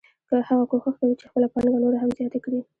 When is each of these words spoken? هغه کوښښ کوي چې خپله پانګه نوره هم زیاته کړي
هغه 0.49 0.63
کوښښ 0.71 0.87
کوي 1.01 1.13
چې 1.19 1.25
خپله 1.29 1.47
پانګه 1.53 1.79
نوره 1.83 1.97
هم 1.99 2.09
زیاته 2.17 2.39
کړي 2.43 2.59